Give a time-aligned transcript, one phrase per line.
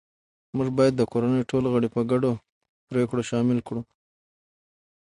[0.55, 2.31] موږ باید د کورنۍ ټول غړي په ګډو
[2.91, 3.81] پریکړو شامل کړو